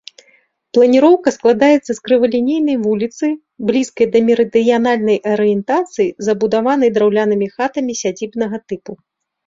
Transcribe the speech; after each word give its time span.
Планіроўка 0.77 1.29
складаецца 1.35 1.87
з 1.93 1.97
крывалінейнай 2.09 2.77
вуліцы, 2.87 3.25
блізкай 3.69 4.05
да 4.17 4.25
мерыдыянальнай 4.33 5.17
арыентацыі 5.37 6.11
забудаванай 6.33 6.89
драўлянымі 7.01 7.47
хатамі 7.57 7.93
сядзібнага 8.05 8.57
тыпу. 8.73 9.03